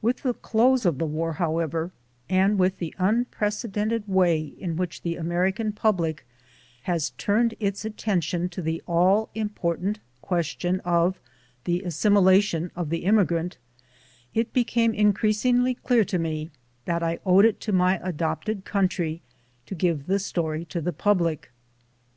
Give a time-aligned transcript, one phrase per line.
[0.00, 1.90] With the close of the War, however,
[2.30, 6.24] and with the unprecedented way in which the American public
[6.82, 11.18] has turned its attention to the all important question of
[11.64, 13.56] the assimilation of the immigrant,
[14.32, 16.52] it became increas ingly clear to me
[16.84, 19.22] that I owed it to my adopted coun try
[19.66, 21.50] to give the story to the public.